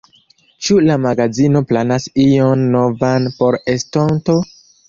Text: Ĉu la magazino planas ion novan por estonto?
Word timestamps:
Ĉu 0.67 0.77
la 0.85 0.95
magazino 1.03 1.61
planas 1.73 2.09
ion 2.25 2.65
novan 2.79 3.31
por 3.37 3.63
estonto? 3.75 4.39